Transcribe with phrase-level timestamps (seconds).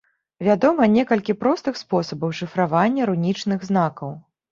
[0.45, 4.09] Вядома некалькі простых спосабаў шыфравання рунічных знакаў.